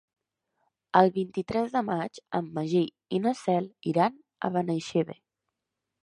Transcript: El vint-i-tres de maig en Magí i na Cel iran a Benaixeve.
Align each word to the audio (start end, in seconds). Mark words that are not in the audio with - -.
El 0.99 1.09
vint-i-tres 1.17 1.73
de 1.75 1.83
maig 1.89 2.17
en 2.39 2.47
Magí 2.55 2.81
i 3.17 3.19
na 3.25 3.33
Cel 3.41 3.67
iran 3.91 4.17
a 4.49 4.51
Benaixeve. 4.57 5.17